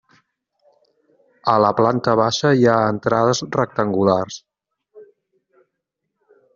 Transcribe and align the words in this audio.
A 1.53 1.57
la 1.65 1.71
planta 1.81 2.17
baixa 2.21 2.55
hi 2.61 2.67
ha 2.73 2.79
entrades 2.95 3.45
rectangulars. 3.59 4.43